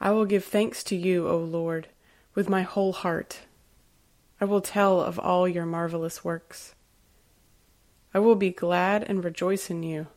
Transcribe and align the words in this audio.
I 0.00 0.10
will 0.10 0.24
give 0.24 0.44
thanks 0.44 0.84
to 0.84 0.96
you, 0.96 1.28
O 1.28 1.38
Lord, 1.38 1.88
with 2.34 2.48
my 2.48 2.62
whole 2.62 2.92
heart. 2.92 3.40
I 4.40 4.44
will 4.44 4.60
tell 4.60 5.00
of 5.00 5.18
all 5.18 5.48
your 5.48 5.66
marvelous 5.66 6.24
works. 6.24 6.74
I 8.12 8.18
will 8.18 8.36
be 8.36 8.50
glad 8.50 9.02
and 9.02 9.24
rejoice 9.24 9.70
in 9.70 9.82
you. 9.82 10.08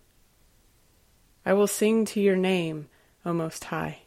I 1.46 1.54
will 1.54 1.68
sing 1.68 2.06
to 2.06 2.20
your 2.20 2.36
name, 2.36 2.90
O 3.26 3.34
Most 3.34 3.66
High. 3.66 4.00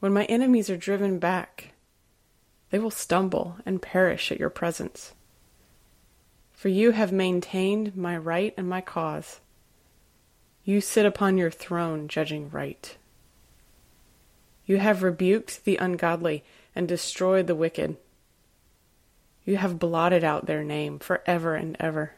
When 0.00 0.12
my 0.12 0.24
enemies 0.24 0.70
are 0.70 0.76
driven 0.76 1.18
back, 1.18 1.72
they 2.70 2.78
will 2.78 2.90
stumble 2.90 3.56
and 3.66 3.82
perish 3.82 4.30
at 4.30 4.38
your 4.38 4.50
presence. 4.50 5.14
For 6.52 6.68
you 6.68 6.92
have 6.92 7.12
maintained 7.12 7.96
my 7.96 8.16
right 8.16 8.54
and 8.56 8.68
my 8.68 8.80
cause. 8.80 9.40
You 10.64 10.80
sit 10.80 11.06
upon 11.06 11.38
your 11.38 11.50
throne 11.50 12.08
judging 12.08 12.50
right. 12.50 12.96
You 14.68 14.76
have 14.76 15.02
rebuked 15.02 15.64
the 15.64 15.78
ungodly 15.78 16.44
and 16.76 16.86
destroyed 16.86 17.46
the 17.46 17.54
wicked. 17.54 17.96
You 19.46 19.56
have 19.56 19.78
blotted 19.78 20.22
out 20.22 20.44
their 20.44 20.62
name 20.62 20.98
for 20.98 21.22
ever 21.24 21.54
and 21.54 21.74
ever. 21.80 22.12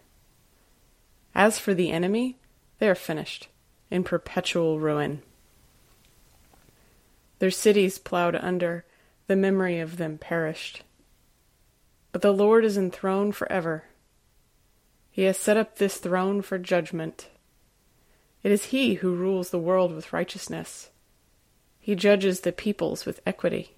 As 1.32 1.60
for 1.60 1.74
the 1.74 1.92
enemy, 1.92 2.38
they 2.80 2.88
are 2.88 2.96
finished, 2.96 3.46
in 3.88 4.02
perpetual 4.02 4.80
ruin. 4.80 5.22
Their 7.38 7.52
cities 7.52 8.00
plowed 8.00 8.34
under, 8.34 8.84
the 9.28 9.36
memory 9.36 9.78
of 9.78 9.96
them 9.96 10.18
perished. 10.18 10.82
But 12.10 12.20
the 12.20 12.32
Lord 12.32 12.64
is 12.64 12.76
enthroned 12.76 13.36
forever. 13.36 13.84
He 15.12 15.22
has 15.22 15.36
set 15.36 15.56
up 15.56 15.76
this 15.76 15.98
throne 15.98 16.42
for 16.42 16.58
judgment. 16.58 17.28
It 18.42 18.50
is 18.50 18.66
He 18.66 18.94
who 18.94 19.14
rules 19.14 19.50
the 19.50 19.58
world 19.60 19.94
with 19.94 20.12
righteousness. 20.12 20.89
He 21.80 21.94
judges 21.94 22.40
the 22.40 22.52
peoples 22.52 23.06
with 23.06 23.20
equity. 23.26 23.74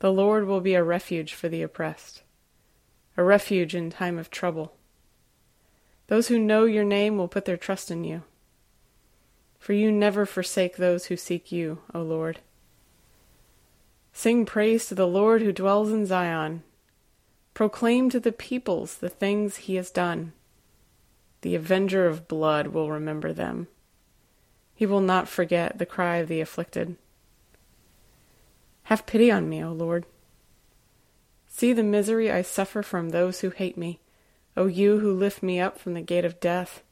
The 0.00 0.12
Lord 0.12 0.46
will 0.46 0.60
be 0.60 0.74
a 0.74 0.82
refuge 0.82 1.32
for 1.32 1.48
the 1.48 1.62
oppressed, 1.62 2.22
a 3.16 3.22
refuge 3.22 3.74
in 3.74 3.88
time 3.88 4.18
of 4.18 4.30
trouble. 4.30 4.74
Those 6.08 6.28
who 6.28 6.38
know 6.38 6.64
your 6.64 6.84
name 6.84 7.16
will 7.16 7.28
put 7.28 7.44
their 7.44 7.56
trust 7.56 7.90
in 7.90 8.02
you. 8.02 8.24
For 9.58 9.72
you 9.72 9.92
never 9.92 10.26
forsake 10.26 10.76
those 10.76 11.06
who 11.06 11.16
seek 11.16 11.52
you, 11.52 11.78
O 11.94 12.02
Lord. 12.02 12.40
Sing 14.12 14.44
praise 14.44 14.88
to 14.88 14.96
the 14.96 15.06
Lord 15.06 15.40
who 15.40 15.52
dwells 15.52 15.92
in 15.92 16.04
Zion. 16.04 16.64
Proclaim 17.54 18.10
to 18.10 18.18
the 18.18 18.32
peoples 18.32 18.96
the 18.96 19.08
things 19.08 19.56
he 19.56 19.76
has 19.76 19.90
done. 19.90 20.32
The 21.42 21.54
avenger 21.54 22.06
of 22.06 22.26
blood 22.26 22.68
will 22.68 22.90
remember 22.90 23.32
them. 23.32 23.68
He 24.82 24.86
will 24.86 25.00
not 25.00 25.28
forget 25.28 25.78
the 25.78 25.86
cry 25.86 26.16
of 26.16 26.26
the 26.26 26.40
afflicted. 26.40 26.96
Have 28.82 29.06
pity 29.06 29.30
on 29.30 29.48
me, 29.48 29.62
O 29.62 29.70
Lord. 29.70 30.06
See 31.46 31.72
the 31.72 31.84
misery 31.84 32.32
I 32.32 32.42
suffer 32.42 32.82
from 32.82 33.10
those 33.10 33.42
who 33.42 33.50
hate 33.50 33.78
me, 33.78 34.00
O 34.56 34.66
you 34.66 34.98
who 34.98 35.12
lift 35.12 35.40
me 35.40 35.60
up 35.60 35.78
from 35.78 35.94
the 35.94 36.00
gate 36.00 36.24
of 36.24 36.40
death, 36.40 36.82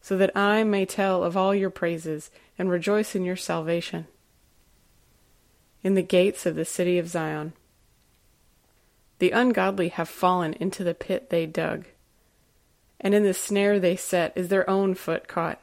so 0.00 0.16
that 0.16 0.34
I 0.34 0.64
may 0.64 0.86
tell 0.86 1.22
of 1.22 1.36
all 1.36 1.54
your 1.54 1.68
praises 1.68 2.30
and 2.58 2.70
rejoice 2.70 3.14
in 3.14 3.26
your 3.26 3.36
salvation 3.36 4.06
in 5.82 5.96
the 5.96 6.02
gates 6.02 6.46
of 6.46 6.54
the 6.54 6.64
city 6.64 6.96
of 6.96 7.08
Zion. 7.08 7.52
The 9.18 9.32
ungodly 9.32 9.88
have 9.88 10.08
fallen 10.08 10.54
into 10.54 10.82
the 10.82 10.94
pit 10.94 11.28
they 11.28 11.44
dug, 11.44 11.84
and 12.98 13.14
in 13.14 13.22
the 13.22 13.34
snare 13.34 13.78
they 13.78 13.96
set 13.96 14.32
is 14.34 14.48
their 14.48 14.70
own 14.70 14.94
foot 14.94 15.28
caught. 15.28 15.62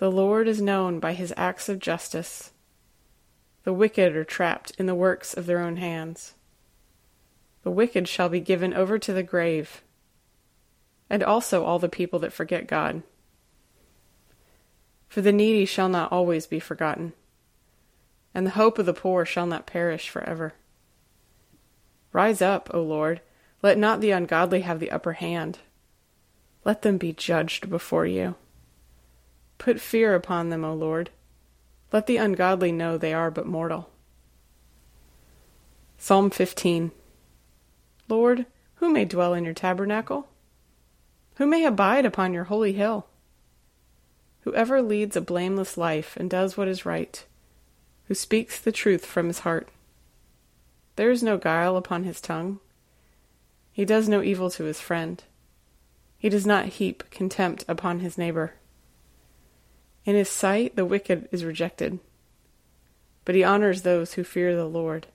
The 0.00 0.10
Lord 0.10 0.48
is 0.48 0.60
known 0.60 0.98
by 0.98 1.12
his 1.12 1.32
acts 1.36 1.68
of 1.68 1.78
justice. 1.78 2.50
The 3.62 3.72
wicked 3.72 4.16
are 4.16 4.24
trapped 4.24 4.72
in 4.72 4.86
the 4.86 4.94
works 4.96 5.32
of 5.32 5.46
their 5.46 5.60
own 5.60 5.76
hands. 5.76 6.34
The 7.62 7.70
wicked 7.70 8.08
shall 8.08 8.28
be 8.28 8.40
given 8.40 8.74
over 8.74 8.98
to 8.98 9.12
the 9.12 9.22
grave, 9.22 9.82
and 11.08 11.22
also 11.22 11.64
all 11.64 11.78
the 11.78 11.88
people 11.88 12.18
that 12.18 12.32
forget 12.32 12.66
God. 12.66 13.04
For 15.08 15.20
the 15.20 15.32
needy 15.32 15.64
shall 15.64 15.88
not 15.88 16.10
always 16.10 16.48
be 16.48 16.58
forgotten 16.58 17.12
and 18.34 18.46
the 18.46 18.50
hope 18.50 18.78
of 18.78 18.86
the 18.86 18.94
poor 18.94 19.24
shall 19.24 19.46
not 19.46 19.66
perish 19.66 20.08
forever. 20.08 20.54
Rise 22.12 22.40
up, 22.40 22.70
O 22.72 22.82
Lord, 22.82 23.20
let 23.62 23.78
not 23.78 24.00
the 24.00 24.10
ungodly 24.10 24.60
have 24.62 24.80
the 24.80 24.90
upper 24.90 25.14
hand. 25.14 25.58
Let 26.64 26.82
them 26.82 26.98
be 26.98 27.12
judged 27.12 27.70
before 27.70 28.06
you. 28.06 28.36
Put 29.60 29.80
fear 29.80 30.16
upon 30.16 30.48
them, 30.48 30.64
O 30.64 30.74
Lord. 30.74 31.10
Let 31.92 32.06
the 32.06 32.16
ungodly 32.16 32.72
know 32.72 32.98
they 32.98 33.14
are 33.14 33.30
but 33.30 33.46
mortal. 33.46 33.90
Psalm 35.98 36.30
15 36.30 36.90
Lord, 38.08 38.46
who 38.76 38.90
may 38.90 39.04
dwell 39.04 39.34
in 39.34 39.44
your 39.44 39.54
tabernacle? 39.54 40.26
Who 41.36 41.46
may 41.46 41.64
abide 41.64 42.04
upon 42.04 42.32
your 42.32 42.44
holy 42.44 42.72
hill? 42.72 43.06
Whoever 44.40 44.82
leads 44.82 45.14
a 45.14 45.20
blameless 45.20 45.76
life 45.76 46.16
and 46.16 46.28
does 46.28 46.56
what 46.56 46.66
is 46.66 46.84
right 46.86 47.24
who 48.10 48.14
speaks 48.14 48.58
the 48.58 48.72
truth 48.72 49.06
from 49.06 49.28
his 49.28 49.40
heart. 49.40 49.68
There 50.96 51.12
is 51.12 51.22
no 51.22 51.38
guile 51.38 51.76
upon 51.76 52.02
his 52.02 52.20
tongue. 52.20 52.58
He 53.70 53.84
does 53.84 54.08
no 54.08 54.20
evil 54.20 54.50
to 54.50 54.64
his 54.64 54.80
friend. 54.80 55.22
He 56.18 56.28
does 56.28 56.44
not 56.44 56.80
heap 56.80 57.04
contempt 57.10 57.64
upon 57.68 58.00
his 58.00 58.18
neighbor. 58.18 58.54
In 60.04 60.14
his 60.14 60.28
sight 60.28 60.76
the 60.76 60.84
wicked 60.84 61.28
is 61.30 61.44
rejected, 61.44 61.98
but 63.24 63.34
he 63.34 63.44
honors 63.44 63.82
those 63.82 64.14
who 64.14 64.24
fear 64.24 64.56
the 64.56 64.66
Lord. 64.66 65.06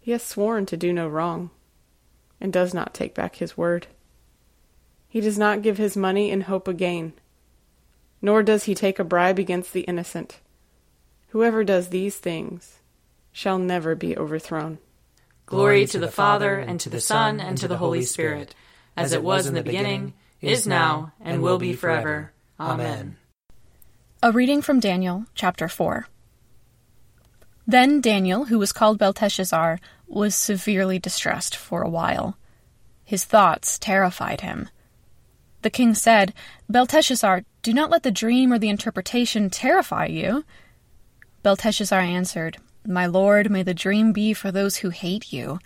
He 0.00 0.10
has 0.10 0.22
sworn 0.22 0.66
to 0.66 0.76
do 0.76 0.92
no 0.92 1.08
wrong, 1.08 1.50
and 2.40 2.52
does 2.52 2.74
not 2.74 2.92
take 2.92 3.14
back 3.14 3.36
his 3.36 3.56
word. 3.56 3.86
He 5.08 5.20
does 5.20 5.38
not 5.38 5.62
give 5.62 5.78
his 5.78 5.96
money 5.96 6.30
in 6.30 6.42
hope 6.42 6.66
of 6.66 6.76
gain, 6.76 7.12
nor 8.20 8.42
does 8.42 8.64
he 8.64 8.74
take 8.74 8.98
a 8.98 9.04
bribe 9.04 9.38
against 9.38 9.72
the 9.72 9.82
innocent. 9.82 10.40
Whoever 11.28 11.64
does 11.64 11.88
these 11.88 12.16
things 12.16 12.80
shall 13.32 13.58
never 13.58 13.94
be 13.94 14.16
overthrown. 14.16 14.78
Glory 15.46 15.86
to 15.86 15.98
the 15.98 16.10
Father, 16.10 16.58
and 16.58 16.80
to 16.80 16.90
the 16.90 17.00
Son, 17.00 17.40
and 17.40 17.56
to 17.58 17.68
the 17.68 17.76
Holy 17.76 18.02
Spirit, 18.02 18.54
as 18.96 19.12
it 19.12 19.22
was 19.22 19.46
in 19.46 19.54
the 19.54 19.62
beginning, 19.62 20.14
is 20.40 20.66
now, 20.66 21.12
and 21.20 21.42
will 21.42 21.58
be 21.58 21.74
forever. 21.74 22.32
Amen. 22.58 23.16
A 24.24 24.32
reading 24.32 24.62
from 24.62 24.80
Daniel, 24.80 25.26
chapter 25.34 25.68
4. 25.68 26.06
Then 27.66 28.00
Daniel, 28.00 28.46
who 28.46 28.58
was 28.58 28.72
called 28.72 28.96
Belteshazzar, 28.96 29.78
was 30.06 30.34
severely 30.34 30.98
distressed 30.98 31.54
for 31.54 31.82
a 31.82 31.90
while. 31.90 32.38
His 33.04 33.26
thoughts 33.26 33.78
terrified 33.78 34.40
him. 34.40 34.70
The 35.60 35.68
king 35.68 35.94
said, 35.94 36.32
Belteshazzar, 36.70 37.44
do 37.60 37.74
not 37.74 37.90
let 37.90 38.02
the 38.02 38.10
dream 38.10 38.50
or 38.50 38.58
the 38.58 38.70
interpretation 38.70 39.50
terrify 39.50 40.06
you. 40.06 40.46
Belteshazzar 41.42 42.00
answered, 42.00 42.56
My 42.86 43.04
lord, 43.04 43.50
may 43.50 43.62
the 43.62 43.74
dream 43.74 44.14
be 44.14 44.32
for 44.32 44.50
those 44.50 44.76
who 44.76 44.88
hate 44.88 45.34
you, 45.34 45.58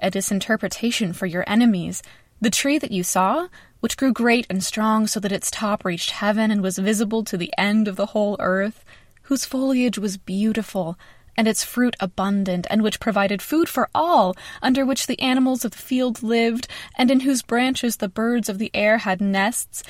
a 0.00 0.10
disinterpretation 0.10 1.12
for 1.12 1.26
your 1.26 1.44
enemies. 1.46 2.02
The 2.40 2.50
tree 2.50 2.78
that 2.78 2.92
you 2.92 3.02
saw, 3.02 3.48
which 3.80 3.96
grew 3.96 4.12
great 4.12 4.46
and 4.50 4.62
strong 4.62 5.06
so 5.06 5.20
that 5.20 5.32
its 5.32 5.50
top 5.50 5.84
reached 5.84 6.10
heaven 6.10 6.50
and 6.50 6.62
was 6.62 6.78
visible 6.78 7.24
to 7.24 7.36
the 7.36 7.52
end 7.56 7.88
of 7.88 7.96
the 7.96 8.06
whole 8.06 8.36
earth, 8.40 8.84
whose 9.22 9.44
foliage 9.44 9.98
was 9.98 10.16
beautiful, 10.16 10.98
and 11.36 11.48
its 11.48 11.64
fruit 11.64 11.96
abundant, 12.00 12.66
and 12.70 12.82
which 12.82 13.00
provided 13.00 13.42
food 13.42 13.68
for 13.68 13.88
all, 13.94 14.34
under 14.62 14.84
which 14.84 15.06
the 15.06 15.20
animals 15.20 15.64
of 15.64 15.72
the 15.72 15.78
field 15.78 16.22
lived, 16.22 16.68
and 16.96 17.10
in 17.10 17.20
whose 17.20 17.42
branches 17.42 17.96
the 17.96 18.08
birds 18.08 18.48
of 18.48 18.58
the 18.58 18.70
air 18.74 18.98
had 18.98 19.20
nests. 19.20 19.82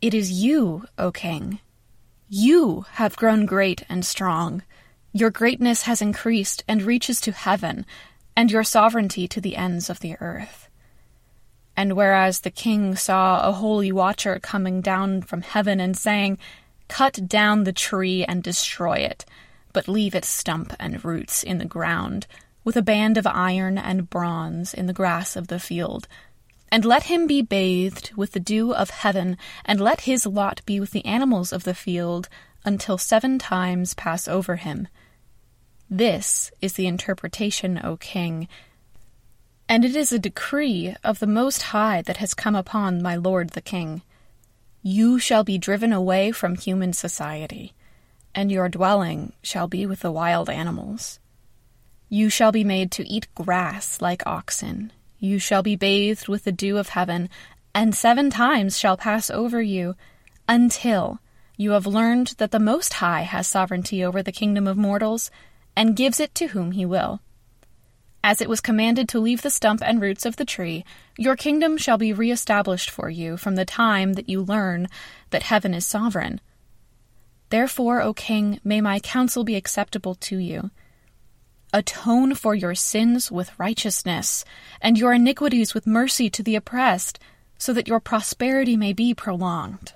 It 0.00 0.14
is 0.14 0.30
you, 0.30 0.86
O 0.98 1.10
king. 1.12 1.60
You 2.28 2.84
have 2.92 3.16
grown 3.16 3.46
great 3.46 3.82
and 3.88 4.04
strong. 4.04 4.62
Your 5.12 5.30
greatness 5.30 5.82
has 5.82 6.02
increased 6.02 6.62
and 6.68 6.82
reaches 6.82 7.20
to 7.22 7.32
heaven, 7.32 7.84
and 8.36 8.50
your 8.50 8.64
sovereignty 8.64 9.26
to 9.28 9.40
the 9.40 9.56
ends 9.56 9.90
of 9.90 10.00
the 10.00 10.16
earth. 10.20 10.67
And 11.78 11.92
whereas 11.92 12.40
the 12.40 12.50
king 12.50 12.96
saw 12.96 13.48
a 13.48 13.52
holy 13.52 13.92
watcher 13.92 14.40
coming 14.40 14.80
down 14.80 15.22
from 15.22 15.42
heaven 15.42 15.78
and 15.78 15.96
saying, 15.96 16.38
Cut 16.88 17.28
down 17.28 17.62
the 17.62 17.72
tree 17.72 18.24
and 18.24 18.42
destroy 18.42 18.96
it, 18.96 19.24
but 19.72 19.86
leave 19.86 20.16
its 20.16 20.28
stump 20.28 20.74
and 20.80 21.04
roots 21.04 21.44
in 21.44 21.58
the 21.58 21.64
ground, 21.64 22.26
with 22.64 22.76
a 22.76 22.82
band 22.82 23.16
of 23.16 23.28
iron 23.28 23.78
and 23.78 24.10
bronze 24.10 24.74
in 24.74 24.86
the 24.86 24.92
grass 24.92 25.36
of 25.36 25.46
the 25.46 25.60
field. 25.60 26.08
And 26.72 26.84
let 26.84 27.04
him 27.04 27.28
be 27.28 27.42
bathed 27.42 28.10
with 28.16 28.32
the 28.32 28.40
dew 28.40 28.74
of 28.74 28.90
heaven, 28.90 29.36
and 29.64 29.80
let 29.80 30.00
his 30.00 30.26
lot 30.26 30.62
be 30.66 30.80
with 30.80 30.90
the 30.90 31.06
animals 31.06 31.52
of 31.52 31.62
the 31.62 31.74
field, 31.74 32.28
until 32.64 32.98
seven 32.98 33.38
times 33.38 33.94
pass 33.94 34.26
over 34.26 34.56
him. 34.56 34.88
This 35.88 36.50
is 36.60 36.72
the 36.72 36.88
interpretation, 36.88 37.80
O 37.84 37.96
king, 37.96 38.48
and 39.68 39.84
it 39.84 39.94
is 39.94 40.12
a 40.12 40.18
decree 40.18 40.96
of 41.04 41.18
the 41.18 41.26
Most 41.26 41.62
High 41.62 42.00
that 42.02 42.16
has 42.16 42.32
come 42.32 42.54
upon 42.54 43.02
my 43.02 43.16
lord 43.16 43.50
the 43.50 43.60
king. 43.60 44.02
You 44.82 45.18
shall 45.18 45.44
be 45.44 45.58
driven 45.58 45.92
away 45.92 46.32
from 46.32 46.56
human 46.56 46.94
society, 46.94 47.74
and 48.34 48.50
your 48.50 48.68
dwelling 48.70 49.34
shall 49.42 49.68
be 49.68 49.84
with 49.84 50.00
the 50.00 50.12
wild 50.12 50.48
animals. 50.48 51.20
You 52.08 52.30
shall 52.30 52.52
be 52.52 52.64
made 52.64 52.90
to 52.92 53.06
eat 53.06 53.28
grass 53.34 54.00
like 54.00 54.26
oxen. 54.26 54.92
You 55.18 55.38
shall 55.38 55.62
be 55.62 55.76
bathed 55.76 56.28
with 56.28 56.44
the 56.44 56.52
dew 56.52 56.78
of 56.78 56.90
heaven, 56.90 57.28
and 57.74 57.94
seven 57.94 58.30
times 58.30 58.78
shall 58.78 58.96
pass 58.96 59.28
over 59.28 59.60
you, 59.60 59.96
until 60.48 61.20
you 61.58 61.72
have 61.72 61.86
learned 61.86 62.28
that 62.38 62.52
the 62.52 62.58
Most 62.58 62.94
High 62.94 63.22
has 63.22 63.46
sovereignty 63.46 64.02
over 64.02 64.22
the 64.22 64.32
kingdom 64.32 64.66
of 64.66 64.78
mortals, 64.78 65.30
and 65.76 65.96
gives 65.96 66.20
it 66.20 66.34
to 66.36 66.48
whom 66.48 66.72
he 66.72 66.86
will. 66.86 67.20
As 68.22 68.40
it 68.40 68.48
was 68.48 68.60
commanded 68.60 69.08
to 69.10 69.20
leave 69.20 69.42
the 69.42 69.50
stump 69.50 69.80
and 69.82 70.00
roots 70.00 70.26
of 70.26 70.36
the 70.36 70.44
tree, 70.44 70.84
your 71.16 71.36
kingdom 71.36 71.76
shall 71.76 71.98
be 71.98 72.12
re-established 72.12 72.90
for 72.90 73.08
you 73.08 73.36
from 73.36 73.54
the 73.54 73.64
time 73.64 74.14
that 74.14 74.28
you 74.28 74.42
learn 74.42 74.88
that 75.30 75.44
heaven 75.44 75.72
is 75.72 75.86
sovereign. 75.86 76.40
Therefore, 77.50 78.02
O 78.02 78.12
king, 78.12 78.60
may 78.64 78.80
my 78.80 78.98
counsel 78.98 79.44
be 79.44 79.56
acceptable 79.56 80.14
to 80.16 80.36
you. 80.36 80.70
Atone 81.72 82.34
for 82.34 82.54
your 82.54 82.74
sins 82.74 83.30
with 83.30 83.58
righteousness, 83.58 84.44
and 84.80 84.98
your 84.98 85.12
iniquities 85.12 85.72
with 85.72 85.86
mercy 85.86 86.28
to 86.30 86.42
the 86.42 86.56
oppressed, 86.56 87.18
so 87.58 87.72
that 87.72 87.88
your 87.88 88.00
prosperity 88.00 88.76
may 88.76 88.92
be 88.92 89.14
prolonged. 89.14 89.92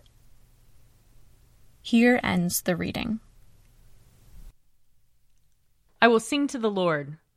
Here 1.80 2.20
ends 2.22 2.62
the 2.62 2.76
reading. 2.76 3.20
I 6.00 6.08
will 6.08 6.20
sing 6.20 6.46
to 6.48 6.58
the 6.58 6.70
Lord 6.70 7.16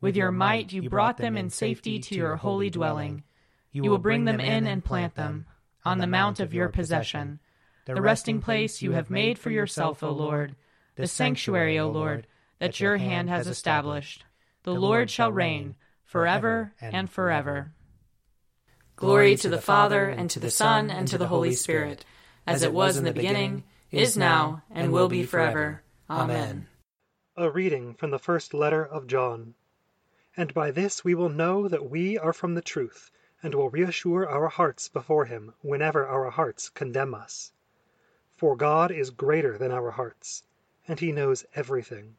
With 0.00 0.16
your 0.16 0.30
might 0.30 0.72
you 0.72 0.88
brought 0.88 1.16
them 1.16 1.36
in 1.36 1.50
safety 1.50 1.98
to 1.98 2.14
your 2.14 2.36
holy 2.36 2.70
dwelling. 2.70 3.24
You 3.72 3.82
will 3.90 3.98
bring 3.98 4.24
them 4.24 4.40
in 4.40 4.66
and 4.66 4.84
plant 4.84 5.14
them 5.14 5.46
on 5.84 5.98
the 5.98 6.06
mount 6.06 6.40
of 6.40 6.52
your 6.52 6.68
possession, 6.68 7.38
the 7.86 8.00
resting 8.00 8.40
place 8.40 8.82
you 8.82 8.92
have 8.92 9.10
made 9.10 9.38
for 9.38 9.50
yourself, 9.50 10.02
O 10.02 10.10
Lord, 10.10 10.56
the 10.96 11.06
sanctuary, 11.06 11.78
O 11.78 11.88
Lord, 11.88 12.26
that 12.58 12.80
your 12.80 12.96
hand 12.96 13.28
has 13.28 13.46
established. 13.46 14.24
The 14.64 14.74
Lord 14.74 15.10
shall 15.10 15.30
reign 15.30 15.76
forever 16.02 16.72
and 16.80 17.08
forever. 17.08 17.72
Glory 18.96 19.36
to 19.36 19.48
the 19.48 19.60
Father, 19.60 20.08
and 20.08 20.30
to 20.30 20.40
the 20.40 20.50
Son, 20.50 20.90
and 20.90 21.06
to 21.08 21.18
the 21.18 21.28
Holy 21.28 21.52
Spirit, 21.52 22.04
as 22.46 22.62
it 22.62 22.72
was 22.72 22.96
in 22.96 23.04
the 23.04 23.12
beginning, 23.12 23.62
is 23.90 24.16
now, 24.16 24.62
and 24.70 24.90
will 24.90 25.08
be 25.08 25.22
forever. 25.22 25.82
Amen. 26.08 26.66
A 27.36 27.50
reading 27.50 27.94
from 27.94 28.10
the 28.10 28.18
first 28.18 28.54
letter 28.54 28.84
of 28.84 29.06
John. 29.06 29.54
And 30.38 30.52
by 30.52 30.70
this 30.70 31.02
we 31.02 31.14
will 31.14 31.30
know 31.30 31.66
that 31.66 31.88
we 31.88 32.18
are 32.18 32.34
from 32.34 32.52
the 32.52 32.60
truth, 32.60 33.10
and 33.42 33.54
will 33.54 33.70
reassure 33.70 34.28
our 34.28 34.48
hearts 34.48 34.86
before 34.86 35.24
him 35.24 35.54
whenever 35.62 36.06
our 36.06 36.28
hearts 36.28 36.68
condemn 36.68 37.14
us. 37.14 37.52
For 38.32 38.54
God 38.54 38.90
is 38.90 39.08
greater 39.08 39.56
than 39.56 39.72
our 39.72 39.92
hearts, 39.92 40.42
and 40.86 41.00
he 41.00 41.10
knows 41.10 41.46
everything. 41.54 42.16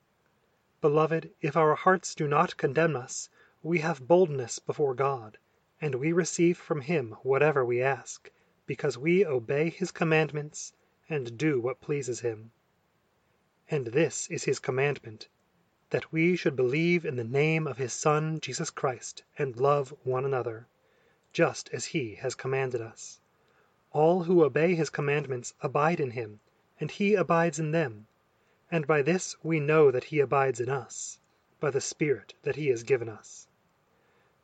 Beloved, 0.81 1.30
if 1.42 1.56
our 1.56 1.75
hearts 1.75 2.16
do 2.16 2.28
not 2.28 2.58
condemn 2.58 2.96
us, 2.96 3.30
we 3.62 3.82
have 3.82 4.08
boldness 4.08 4.58
before 4.58 4.96
God, 4.96 5.38
and 5.80 5.94
we 5.94 6.12
receive 6.12 6.58
from 6.58 6.82
him 6.82 7.12
whatever 7.22 7.63
we 7.63 7.84
ask, 7.84 8.32
because 8.65 8.98
we 8.98 9.24
obey 9.24 9.70
his 9.70 9.91
commandments 9.91 10.74
and 11.08 11.38
do 11.38 11.60
what 11.62 11.82
pleases 11.82 12.22
him. 12.22 12.51
And 13.70 13.86
this 13.86 14.27
is 14.32 14.46
his 14.46 14.58
commandment 14.58 15.27
that 15.89 16.12
we 16.12 16.36
should 16.36 16.56
believe 16.56 17.06
in 17.06 17.15
the 17.15 17.24
name 17.24 17.65
of 17.65 17.77
his 17.77 17.94
Son, 17.94 18.39
Jesus 18.41 18.70
Christ, 18.70 19.24
and 19.38 19.56
love 19.56 19.94
one 20.03 20.25
another, 20.25 20.67
just 21.32 21.70
as 21.72 21.86
he 21.86 22.15
has 22.15 22.36
commanded 22.36 22.82
us. 22.82 23.20
All 23.91 24.24
who 24.24 24.44
obey 24.44 24.75
his 24.75 24.89
commandments 24.89 25.53
abide 25.62 26.00
in 26.00 26.12
him, 26.12 26.41
and 26.79 26.91
he 26.91 27.15
abides 27.15 27.58
in 27.58 27.72
them. 27.72 28.08
And 28.70 28.86
by 28.86 29.01
this 29.01 29.36
we 29.44 29.62
know 29.62 29.89
that 29.91 30.06
he 30.06 30.20
abides 30.20 30.60
in 30.60 30.70
us, 30.70 31.20
by 31.60 31.72
the 31.72 31.79
Spirit 31.79 32.34
that 32.44 32.58
he 32.58 32.67
has 32.67 32.84
given 32.84 33.08
us. 33.08 33.48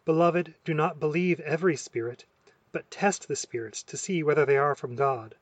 Beloved, 0.06 0.56
do 0.64 0.74
not 0.74 1.00
believe 1.00 1.40
every 1.42 1.76
spirit, 1.76 2.26
but 2.72 2.90
test 2.90 3.28
the 3.28 3.36
spirits 3.36 3.84
to 3.84 3.98
see 3.98 4.24
whether 4.24 4.46
they 4.46 4.58
are 4.58 4.76
from 4.76 4.96
God. 4.96 5.36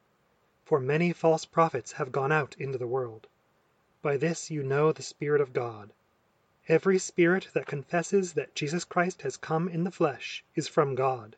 For 0.66 0.80
many 0.80 1.14
false 1.14 1.46
prophets 1.46 1.94
have 1.94 2.12
gone 2.12 2.32
out 2.32 2.56
into 2.58 2.78
the 2.78 2.88
world. 2.88 3.28
By 4.04 4.18
this 4.18 4.50
you 4.50 4.64
know 4.64 4.92
the 4.92 5.04
Spirit 5.04 5.42
of 5.42 5.54
God. 5.54 5.94
Every 6.68 6.98
spirit 6.98 7.50
that 7.54 7.68
confesses 7.68 8.34
that 8.34 8.56
Jesus 8.56 8.84
Christ 8.84 9.22
has 9.22 9.38
come 9.38 9.70
in 9.70 9.84
the 9.84 9.92
flesh 9.92 10.44
is 10.56 10.68
from 10.68 10.96
God, 10.96 11.36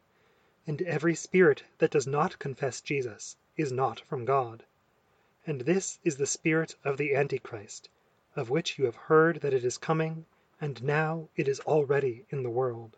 and 0.65 0.81
every 0.83 1.13
spirit 1.13 1.63
that 1.79 1.91
does 1.91 2.07
not 2.07 2.39
confess 2.39 2.79
Jesus 2.79 3.35
is 3.57 3.73
not 3.73 3.99
from 3.99 4.23
God. 4.23 4.63
And 5.45 5.59
this 5.61 5.99
is 6.05 6.15
the 6.15 6.25
spirit 6.25 6.75
of 6.85 6.95
the 6.95 7.13
Antichrist, 7.15 7.89
of 8.33 8.49
which 8.49 8.79
you 8.79 8.85
have 8.85 8.95
heard 8.95 9.41
that 9.41 9.53
it 9.53 9.65
is 9.65 9.77
coming, 9.77 10.25
and 10.61 10.81
now 10.81 11.27
it 11.35 11.49
is 11.49 11.59
already 11.61 12.25
in 12.29 12.43
the 12.43 12.49
world. 12.49 12.95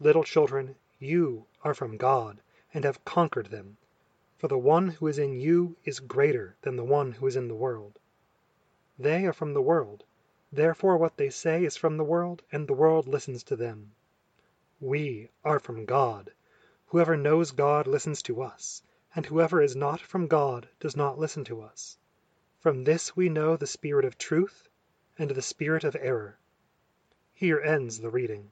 Little 0.00 0.24
children, 0.24 0.74
you 0.98 1.46
are 1.62 1.74
from 1.74 1.96
God, 1.96 2.40
and 2.74 2.84
have 2.84 3.04
conquered 3.04 3.46
them, 3.46 3.76
for 4.38 4.48
the 4.48 4.58
one 4.58 4.88
who 4.88 5.06
is 5.06 5.20
in 5.20 5.38
you 5.38 5.76
is 5.84 6.00
greater 6.00 6.56
than 6.62 6.74
the 6.74 6.82
one 6.82 7.12
who 7.12 7.28
is 7.28 7.36
in 7.36 7.46
the 7.46 7.54
world. 7.54 8.00
They 8.98 9.26
are 9.26 9.32
from 9.32 9.52
the 9.52 9.62
world, 9.62 10.04
therefore 10.50 10.96
what 10.96 11.16
they 11.16 11.30
say 11.30 11.64
is 11.64 11.76
from 11.76 11.96
the 11.96 12.04
world, 12.04 12.42
and 12.50 12.66
the 12.66 12.72
world 12.72 13.06
listens 13.06 13.42
to 13.44 13.56
them. 13.56 13.92
We 14.80 15.30
are 15.44 15.58
from 15.58 15.84
God. 15.84 16.32
Whoever 16.86 17.16
knows 17.16 17.50
God 17.50 17.86
listens 17.86 18.22
to 18.22 18.42
us, 18.42 18.82
and 19.14 19.26
whoever 19.26 19.60
is 19.60 19.76
not 19.76 20.00
from 20.00 20.26
God 20.26 20.68
does 20.80 20.96
not 20.96 21.18
listen 21.18 21.44
to 21.44 21.60
us. 21.60 21.98
From 22.58 22.84
this 22.84 23.16
we 23.16 23.28
know 23.28 23.56
the 23.56 23.66
spirit 23.66 24.04
of 24.04 24.18
truth 24.18 24.68
and 25.18 25.30
the 25.30 25.42
spirit 25.42 25.84
of 25.84 25.96
error. 25.96 26.38
Here 27.32 27.60
ends 27.60 27.98
the 27.98 28.10
reading. 28.10 28.50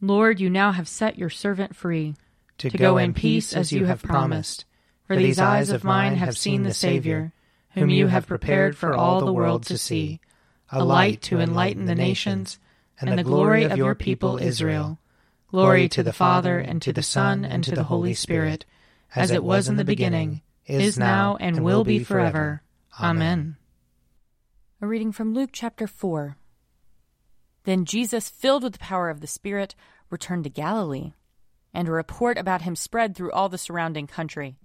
Lord, 0.00 0.40
you 0.40 0.50
now 0.50 0.72
have 0.72 0.88
set 0.88 1.18
your 1.18 1.30
servant 1.30 1.74
free 1.74 2.14
to, 2.58 2.70
to 2.70 2.78
go, 2.78 2.92
go 2.92 2.98
in 2.98 3.14
peace 3.14 3.54
as 3.54 3.72
you 3.72 3.86
have 3.86 4.02
promised. 4.02 4.64
For 5.06 5.16
these 5.16 5.38
eyes 5.38 5.70
of 5.70 5.84
mine 5.84 6.16
have 6.16 6.36
seen 6.36 6.62
the 6.62 6.74
Savior, 6.74 7.32
whom 7.78 7.90
you 7.90 8.06
have 8.08 8.26
prepared 8.26 8.76
for 8.76 8.94
all 8.94 9.20
the 9.20 9.32
world 9.32 9.64
to 9.66 9.78
see, 9.78 10.20
a 10.70 10.84
light 10.84 11.22
to 11.22 11.40
enlighten 11.40 11.86
the 11.86 11.94
nations, 11.94 12.58
and 13.00 13.18
the 13.18 13.24
glory 13.24 13.64
of 13.64 13.76
your 13.76 13.94
people 13.94 14.38
Israel. 14.38 14.98
Glory 15.48 15.88
to 15.88 16.02
the 16.02 16.12
Father, 16.12 16.58
and 16.58 16.82
to 16.82 16.92
the 16.92 17.02
Son, 17.02 17.44
and 17.44 17.64
to 17.64 17.74
the 17.74 17.84
Holy 17.84 18.12
Spirit, 18.14 18.66
as 19.14 19.30
it 19.30 19.42
was 19.42 19.68
in 19.68 19.76
the 19.76 19.84
beginning, 19.84 20.42
is 20.66 20.98
now, 20.98 21.36
and 21.40 21.64
will 21.64 21.84
be 21.84 22.04
forever. 22.04 22.62
Amen. 23.00 23.56
A 24.80 24.86
reading 24.86 25.12
from 25.12 25.32
Luke 25.32 25.50
chapter 25.52 25.86
4. 25.86 26.36
Then 27.64 27.84
Jesus, 27.84 28.28
filled 28.28 28.62
with 28.62 28.74
the 28.74 28.78
power 28.78 29.08
of 29.10 29.20
the 29.20 29.26
Spirit, 29.26 29.74
returned 30.10 30.44
to 30.44 30.50
Galilee, 30.50 31.12
and 31.72 31.88
a 31.88 31.92
report 31.92 32.38
about 32.38 32.62
him 32.62 32.76
spread 32.76 33.14
through 33.14 33.32
all 33.32 33.48
the 33.48 33.58
surrounding 33.58 34.06
country. 34.06 34.56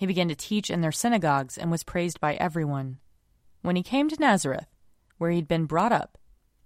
He 0.00 0.06
began 0.06 0.28
to 0.28 0.34
teach 0.34 0.70
in 0.70 0.80
their 0.80 0.92
synagogues 0.92 1.58
and 1.58 1.70
was 1.70 1.84
praised 1.84 2.20
by 2.20 2.32
everyone. 2.36 3.00
When 3.60 3.76
he 3.76 3.82
came 3.82 4.08
to 4.08 4.16
Nazareth, 4.18 4.64
where 5.18 5.30
he'd 5.30 5.46
been 5.46 5.66
brought 5.66 5.92
up, 5.92 6.16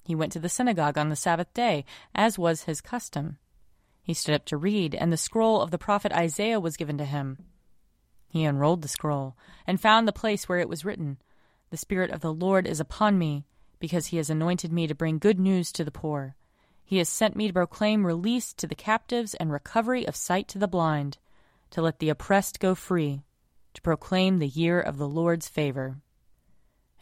he 0.05 0.15
went 0.15 0.31
to 0.35 0.39
the 0.39 0.49
synagogue 0.49 0.97
on 0.97 1.09
the 1.09 1.17
Sabbath 1.17 1.53
day, 1.53 1.85
as 2.15 2.39
was 2.39 2.63
his 2.63 2.81
custom. 2.81 3.39
He 4.05 4.15
stood 4.15 4.37
up 4.37 4.45
to 4.45 4.57
read, 4.57 4.95
and 4.95 5.13
the 5.13 5.17
scroll 5.17 5.61
of 5.61 5.73
the 5.73 5.79
prophet 5.79 6.13
Isaiah 6.13 6.61
was 6.61 6.77
given 6.77 6.97
to 6.99 7.05
him. 7.05 7.39
He 8.29 8.45
unrolled 8.45 8.83
the 8.83 8.89
scroll, 8.89 9.37
and 9.67 9.81
found 9.81 10.07
the 10.07 10.13
place 10.13 10.49
where 10.49 10.61
it 10.61 10.69
was 10.69 10.85
written, 10.85 11.19
The 11.71 11.77
Spirit 11.77 12.13
of 12.13 12.21
the 12.21 12.33
Lord 12.33 12.69
is 12.69 12.79
upon 12.79 13.19
me, 13.19 13.47
because 13.81 14.07
he 14.07 14.17
has 14.19 14.31
anointed 14.31 14.73
me 14.73 14.87
to 14.87 14.95
bring 14.95 15.19
good 15.19 15.41
news 15.41 15.73
to 15.73 15.83
the 15.83 15.91
poor. 15.91 16.37
He 16.85 16.99
has 16.99 17.09
sent 17.09 17.35
me 17.35 17.49
to 17.49 17.53
proclaim 17.53 18.07
release 18.07 18.53
to 18.53 18.69
the 18.69 18.77
captives 18.77 19.35
and 19.35 19.51
recovery 19.51 20.07
of 20.07 20.15
sight 20.15 20.47
to 20.51 20.59
the 20.61 20.69
blind 20.69 21.19
to 21.75 21.83
let 21.83 21.99
the 21.99 22.09
oppressed 22.09 22.61
go 22.61 22.73
free, 22.73 23.21
to 23.75 23.83
proclaim 23.83 24.39
the 24.39 24.47
year 24.47 24.81
of 24.81 24.97
the 24.97 25.09
Lord's 25.09 25.49
favor. 25.49 25.97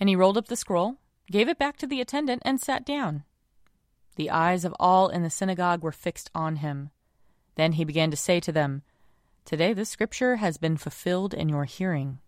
And 0.00 0.08
he 0.08 0.16
rolled 0.16 0.38
up 0.38 0.48
the 0.48 0.56
scroll, 0.56 0.96
gave 1.30 1.46
it 1.46 1.58
back 1.58 1.76
to 1.76 1.86
the 1.86 2.00
attendant, 2.00 2.40
and 2.42 2.58
sat 2.58 2.86
down. 2.86 3.24
The 4.16 4.30
eyes 4.30 4.64
of 4.64 4.74
all 4.80 5.10
in 5.10 5.22
the 5.22 5.28
synagogue 5.28 5.82
were 5.82 5.92
fixed 5.92 6.30
on 6.34 6.56
him. 6.56 6.88
Then 7.56 7.72
he 7.72 7.84
began 7.84 8.10
to 8.12 8.16
say 8.16 8.40
to 8.40 8.50
them, 8.50 8.80
Today 9.44 9.74
this 9.74 9.90
scripture 9.90 10.36
has 10.36 10.56
been 10.56 10.78
fulfilled 10.78 11.34
in 11.34 11.50
your 11.50 11.66
hearing. 11.66 12.20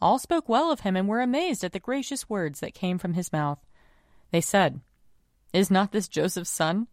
All 0.00 0.20
spoke 0.20 0.48
well 0.48 0.70
of 0.70 0.80
him 0.80 0.94
and 0.94 1.08
were 1.08 1.20
amazed 1.20 1.64
at 1.64 1.72
the 1.72 1.80
gracious 1.80 2.28
words 2.28 2.60
that 2.60 2.74
came 2.74 2.96
from 2.96 3.14
his 3.14 3.32
mouth. 3.32 3.58
They 4.30 4.40
said, 4.40 4.82
Is 5.52 5.68
not 5.68 5.90
this 5.90 6.06
Joseph's 6.06 6.48
son? 6.48 6.86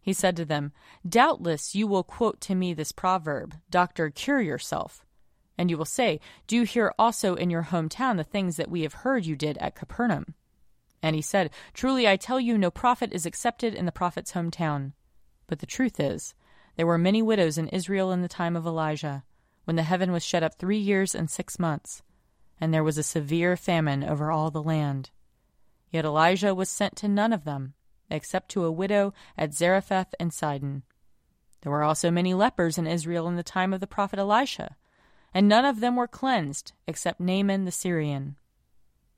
He 0.00 0.12
said 0.12 0.36
to 0.36 0.44
them, 0.44 0.72
Doubtless 1.06 1.74
you 1.74 1.86
will 1.86 2.02
quote 2.02 2.40
to 2.42 2.54
me 2.54 2.72
this 2.72 2.92
proverb, 2.92 3.54
Doctor, 3.70 4.10
cure 4.10 4.40
yourself. 4.40 5.04
And 5.58 5.68
you 5.68 5.76
will 5.76 5.84
say, 5.84 6.20
Do 6.46 6.56
you 6.56 6.62
hear 6.62 6.94
also 6.98 7.34
in 7.34 7.50
your 7.50 7.64
hometown 7.64 8.16
the 8.16 8.24
things 8.24 8.56
that 8.56 8.70
we 8.70 8.82
have 8.82 8.94
heard 8.94 9.26
you 9.26 9.36
did 9.36 9.58
at 9.58 9.74
Capernaum? 9.74 10.34
And 11.02 11.14
he 11.14 11.22
said, 11.22 11.50
Truly 11.74 12.08
I 12.08 12.16
tell 12.16 12.40
you, 12.40 12.56
no 12.56 12.70
prophet 12.70 13.12
is 13.12 13.26
accepted 13.26 13.74
in 13.74 13.84
the 13.84 13.92
prophet's 13.92 14.32
hometown. 14.32 14.92
But 15.46 15.58
the 15.58 15.66
truth 15.66 16.00
is, 16.00 16.34
there 16.76 16.86
were 16.86 16.98
many 16.98 17.20
widows 17.20 17.58
in 17.58 17.68
Israel 17.68 18.10
in 18.10 18.22
the 18.22 18.28
time 18.28 18.56
of 18.56 18.66
Elijah, 18.66 19.24
when 19.64 19.76
the 19.76 19.82
heaven 19.82 20.12
was 20.12 20.24
shut 20.24 20.42
up 20.42 20.54
three 20.54 20.78
years 20.78 21.14
and 21.14 21.30
six 21.30 21.58
months, 21.58 22.02
and 22.58 22.72
there 22.72 22.84
was 22.84 22.96
a 22.96 23.02
severe 23.02 23.56
famine 23.56 24.02
over 24.02 24.30
all 24.30 24.50
the 24.50 24.62
land. 24.62 25.10
Yet 25.90 26.04
Elijah 26.04 26.54
was 26.54 26.68
sent 26.70 26.96
to 26.96 27.08
none 27.08 27.32
of 27.32 27.44
them 27.44 27.74
except 28.10 28.50
to 28.50 28.64
a 28.64 28.72
widow 28.72 29.12
at 29.36 29.54
Zarephath 29.54 30.14
in 30.18 30.30
Sidon. 30.30 30.82
There 31.62 31.72
were 31.72 31.82
also 31.82 32.10
many 32.10 32.34
lepers 32.34 32.78
in 32.78 32.86
Israel 32.86 33.28
in 33.28 33.36
the 33.36 33.42
time 33.42 33.72
of 33.72 33.80
the 33.80 33.86
prophet 33.86 34.18
Elisha, 34.18 34.76
and 35.34 35.48
none 35.48 35.64
of 35.64 35.80
them 35.80 35.96
were 35.96 36.08
cleansed 36.08 36.72
except 36.86 37.20
Naaman 37.20 37.64
the 37.64 37.70
Syrian. 37.70 38.36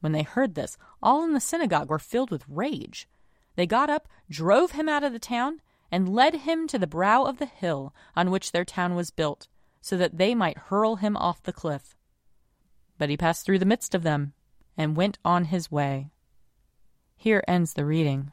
When 0.01 0.13
they 0.13 0.23
heard 0.23 0.55
this, 0.55 0.77
all 1.03 1.23
in 1.23 1.33
the 1.33 1.41
synagogue 1.41 1.89
were 1.89 1.99
filled 1.99 2.31
with 2.31 2.45
rage. 2.49 3.09
They 3.55 3.67
got 3.67 3.89
up, 3.89 4.09
drove 4.29 4.73
him 4.73 4.89
out 4.89 5.05
of 5.05 5.13
the 5.13 5.19
town, 5.19 5.61
and 5.91 6.13
led 6.13 6.35
him 6.35 6.67
to 6.69 6.79
the 6.79 6.87
brow 6.87 7.25
of 7.25 7.39
the 7.39 7.47
hill 7.47 7.95
on 8.17 8.31
which 8.31 8.51
their 8.51 8.65
town 8.65 8.95
was 8.95 9.11
built, 9.11 9.47
so 9.81 9.97
that 9.97 10.19
they 10.19 10.35
might 10.35 10.59
hurl 10.59 10.97
him 10.97 11.17
off 11.17 11.43
the 11.43 11.53
cliff. 11.53 11.95
But 12.99 13.11
he 13.11 13.17
passed 13.17 13.45
through 13.45 13.59
the 13.59 13.67
midst 13.67 13.95
of 13.95 14.03
them 14.03 14.33
and 14.77 14.97
went 14.97 15.19
on 15.25 15.47
his 15.47 15.71
way. 15.71 16.09
Here 17.17 17.45
ends 17.47 17.75
the 17.75 17.85
reading. 17.85 18.33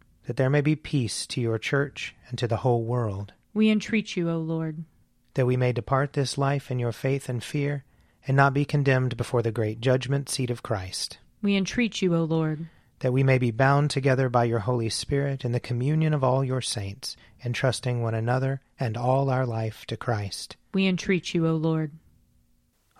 that 0.27 0.37
there 0.37 0.49
may 0.49 0.61
be 0.61 0.75
peace 0.75 1.25
to 1.27 1.41
your 1.41 1.57
church 1.57 2.15
and 2.29 2.37
to 2.37 2.47
the 2.47 2.57
whole 2.57 2.83
world. 2.83 3.33
We 3.53 3.69
entreat 3.69 4.15
you, 4.15 4.29
O 4.29 4.37
Lord. 4.37 4.83
That 5.33 5.45
we 5.45 5.57
may 5.57 5.71
depart 5.71 6.13
this 6.13 6.37
life 6.37 6.69
in 6.69 6.79
your 6.79 6.91
faith 6.91 7.29
and 7.29 7.43
fear, 7.43 7.83
and 8.27 8.37
not 8.37 8.53
be 8.53 8.65
condemned 8.65 9.17
before 9.17 9.41
the 9.41 9.51
great 9.51 9.81
judgment 9.81 10.29
seat 10.29 10.49
of 10.49 10.63
Christ. 10.63 11.17
We 11.41 11.55
entreat 11.55 12.01
you, 12.01 12.15
O 12.15 12.23
Lord. 12.23 12.67
That 12.99 13.13
we 13.13 13.23
may 13.23 13.39
be 13.39 13.49
bound 13.49 13.89
together 13.89 14.29
by 14.29 14.43
your 14.43 14.59
Holy 14.59 14.89
Spirit 14.89 15.43
in 15.43 15.53
the 15.53 15.59
communion 15.59 16.13
of 16.13 16.23
all 16.23 16.43
your 16.43 16.61
saints, 16.61 17.17
entrusting 17.43 18.01
one 18.01 18.13
another 18.13 18.61
and 18.79 18.95
all 18.95 19.29
our 19.29 19.45
life 19.45 19.85
to 19.87 19.97
Christ. 19.97 20.55
We 20.73 20.85
entreat 20.85 21.33
you, 21.33 21.47
O 21.47 21.55
Lord. 21.55 21.91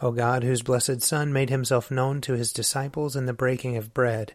O 0.02 0.12
God, 0.12 0.44
whose 0.44 0.64
blessed 0.64 1.04
Son 1.04 1.32
made 1.32 1.52
himself 1.52 1.92
known 1.92 2.20
to 2.22 2.34
his 2.34 2.52
disciples 2.52 3.16
in 3.16 3.28
the 3.28 3.34
breaking 3.34 3.78
of 3.78 3.94
bread, 3.94 4.34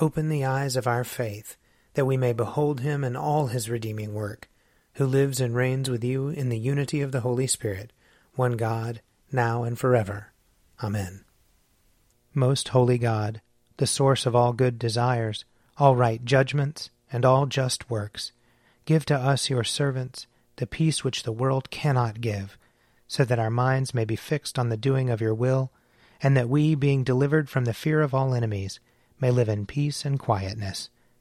open 0.00 0.28
the 0.28 0.44
eyes 0.44 0.74
of 0.74 0.88
our 0.88 1.04
faith 1.04 1.56
that 1.98 2.04
we 2.04 2.16
may 2.16 2.32
behold 2.32 2.78
him 2.78 3.02
in 3.02 3.16
all 3.16 3.48
his 3.48 3.68
redeeming 3.68 4.14
work, 4.14 4.48
who 4.94 5.04
lives 5.04 5.40
and 5.40 5.56
reigns 5.56 5.90
with 5.90 6.04
you 6.04 6.28
in 6.28 6.48
the 6.48 6.56
unity 6.56 7.00
of 7.00 7.10
the 7.10 7.22
Holy 7.22 7.48
Spirit, 7.48 7.92
one 8.36 8.52
God, 8.52 9.00
now 9.32 9.64
and 9.64 9.76
forever. 9.76 10.32
Amen. 10.80 11.24
Most 12.32 12.68
holy 12.68 12.98
God, 12.98 13.40
the 13.78 13.86
source 13.88 14.26
of 14.26 14.36
all 14.36 14.52
good 14.52 14.78
desires, 14.78 15.44
all 15.76 15.96
right 15.96 16.24
judgments, 16.24 16.90
and 17.12 17.24
all 17.24 17.46
just 17.46 17.90
works, 17.90 18.30
give 18.84 19.04
to 19.06 19.16
us, 19.16 19.50
your 19.50 19.64
servants, 19.64 20.28
the 20.54 20.68
peace 20.68 21.02
which 21.02 21.24
the 21.24 21.32
world 21.32 21.68
cannot 21.68 22.20
give, 22.20 22.56
so 23.08 23.24
that 23.24 23.40
our 23.40 23.50
minds 23.50 23.92
may 23.92 24.04
be 24.04 24.14
fixed 24.14 24.56
on 24.56 24.68
the 24.68 24.76
doing 24.76 25.10
of 25.10 25.20
your 25.20 25.34
will, 25.34 25.72
and 26.22 26.36
that 26.36 26.48
we, 26.48 26.76
being 26.76 27.02
delivered 27.02 27.50
from 27.50 27.64
the 27.64 27.74
fear 27.74 28.02
of 28.02 28.14
all 28.14 28.34
enemies, 28.34 28.78
may 29.20 29.32
live 29.32 29.48
in 29.48 29.66
peace 29.66 30.04
and 30.04 30.20
quietness 30.20 30.90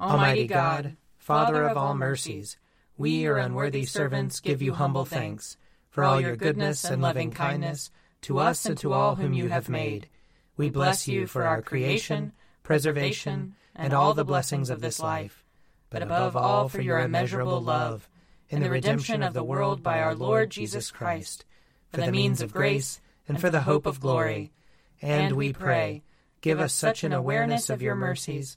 Almighty 0.00 0.46
God, 0.46 0.96
Father 1.16 1.64
of 1.64 1.76
all 1.76 1.94
mercies, 1.94 2.58
we, 2.98 3.10
your 3.10 3.38
unworthy 3.38 3.84
servants, 3.84 4.40
give 4.40 4.60
you 4.60 4.74
humble 4.74 5.04
thanks 5.04 5.56
for 5.88 6.04
all 6.04 6.20
your 6.20 6.36
goodness 6.36 6.84
and 6.84 7.00
loving 7.00 7.30
kindness 7.30 7.90
to 8.22 8.38
us 8.38 8.66
and 8.66 8.76
to 8.78 8.92
all 8.92 9.14
whom 9.14 9.32
you 9.32 9.48
have 9.48 9.68
made. 9.68 10.08
We 10.56 10.68
bless 10.68 11.08
you 11.08 11.26
for 11.26 11.44
our 11.44 11.62
creation, 11.62 12.32
preservation, 12.62 13.54
and 13.74 13.92
all 13.92 14.12
the 14.12 14.24
blessings 14.24 14.68
of 14.68 14.80
this 14.80 15.00
life, 15.00 15.44
but 15.90 16.02
above 16.02 16.36
all 16.36 16.68
for 16.68 16.80
your 16.80 17.00
immeasurable 17.00 17.62
love 17.62 18.08
in 18.48 18.62
the 18.62 18.70
redemption 18.70 19.22
of 19.22 19.32
the 19.32 19.44
world 19.44 19.82
by 19.82 20.00
our 20.00 20.14
Lord 20.14 20.50
Jesus 20.50 20.90
Christ, 20.90 21.44
for 21.90 22.00
the 22.00 22.12
means 22.12 22.42
of 22.42 22.52
grace 22.52 23.00
and 23.26 23.40
for 23.40 23.50
the 23.50 23.62
hope 23.62 23.86
of 23.86 24.00
glory. 24.00 24.52
And 25.00 25.36
we 25.36 25.52
pray, 25.52 26.02
give 26.40 26.60
us 26.60 26.72
such 26.72 27.04
an 27.04 27.12
awareness 27.12 27.70
of 27.70 27.82
your 27.82 27.94
mercies 27.94 28.56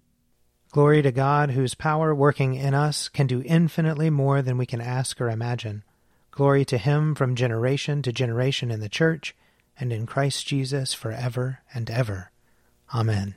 Glory 0.71 1.01
to 1.01 1.11
God, 1.11 1.51
whose 1.51 1.75
power 1.75 2.15
working 2.15 2.55
in 2.55 2.73
us 2.73 3.09
can 3.09 3.27
do 3.27 3.43
infinitely 3.45 4.09
more 4.09 4.41
than 4.41 4.57
we 4.57 4.65
can 4.65 4.79
ask 4.79 5.19
or 5.19 5.29
imagine. 5.29 5.83
Glory 6.31 6.63
to 6.63 6.77
Him 6.77 7.13
from 7.13 7.35
generation 7.35 8.01
to 8.03 8.13
generation 8.13 8.71
in 8.71 8.79
the 8.79 8.87
Church 8.87 9.35
and 9.77 9.91
in 9.91 10.05
Christ 10.05 10.47
Jesus 10.47 10.93
forever 10.93 11.59
and 11.73 11.89
ever. 11.89 12.31
Amen. 12.95 13.35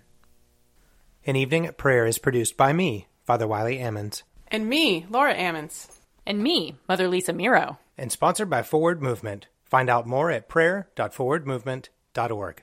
An 1.26 1.34
Evening 1.34 1.66
at 1.66 1.76
Prayer 1.76 2.06
is 2.06 2.18
produced 2.18 2.56
by 2.56 2.72
me, 2.72 3.08
Father 3.24 3.48
Wiley 3.48 3.78
Ammons. 3.78 4.22
And 4.46 4.68
me, 4.68 5.04
Laura 5.10 5.34
Ammons. 5.34 5.88
And 6.24 6.40
me, 6.40 6.76
Mother 6.88 7.08
Lisa 7.08 7.32
Miro. 7.32 7.80
And 7.98 8.12
sponsored 8.12 8.48
by 8.48 8.62
Forward 8.62 9.02
Movement. 9.02 9.48
Find 9.64 9.90
out 9.90 10.06
more 10.06 10.30
at 10.30 10.48
prayer.forwardmovement.org. 10.48 12.62